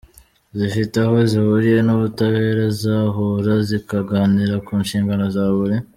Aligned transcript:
zifite 0.57 0.95
aho 1.05 1.15
zihuriye 1.29 1.79
n’ubutabera 1.83 2.65
zahura 2.81 3.53
zikaganira 3.67 4.55
ku 4.65 4.73
nshingano 4.83 5.25
za 5.35 5.45
buri 5.55 5.77